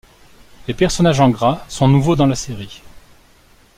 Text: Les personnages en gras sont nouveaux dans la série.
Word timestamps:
Les 0.67 0.73
personnages 0.73 1.19
en 1.19 1.29
gras 1.29 1.63
sont 1.69 1.87
nouveaux 1.87 2.15
dans 2.15 2.25
la 2.25 2.33
série. 2.33 2.81